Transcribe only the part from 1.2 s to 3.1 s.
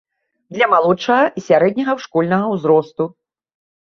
і сярэдняга школьнага ўзросту.